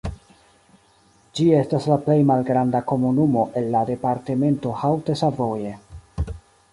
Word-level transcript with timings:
Ĝi 1.39 1.43
estas 1.57 1.85
la 1.91 1.97
plej 2.07 2.15
malgranda 2.29 2.81
komunumo 2.93 3.43
el 3.61 3.69
la 3.75 3.83
departemento 3.93 4.73
Haute-Savoie. 4.85 5.79